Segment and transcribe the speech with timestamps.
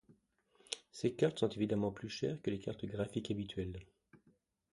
[0.91, 3.85] Ces cartes sont évidemment plus chères que les cartes graphiques habituelles.